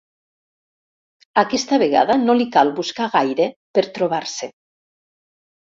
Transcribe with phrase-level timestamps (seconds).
[1.41, 4.53] Aquesta vegada no li cal buscar gaire per trobar-se.